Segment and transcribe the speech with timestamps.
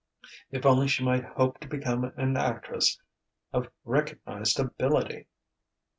[0.49, 2.99] If only she might hope to become an actress
[3.53, 5.27] of recognized ability!...